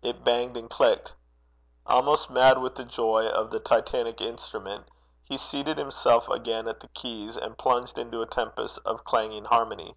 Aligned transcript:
It 0.00 0.24
banged 0.24 0.56
and 0.56 0.70
clicked. 0.70 1.12
Almost 1.84 2.30
mad 2.30 2.62
with 2.62 2.76
the 2.76 2.84
joy 2.86 3.28
of 3.28 3.50
the 3.50 3.60
titanic 3.60 4.22
instrument, 4.22 4.88
he 5.22 5.36
seated 5.36 5.76
himself 5.76 6.30
again 6.30 6.66
at 6.66 6.80
the 6.80 6.88
keys, 6.88 7.36
and 7.36 7.58
plunged 7.58 7.98
into 7.98 8.22
a 8.22 8.26
tempest 8.26 8.78
of 8.86 9.04
clanging 9.04 9.44
harmony. 9.44 9.96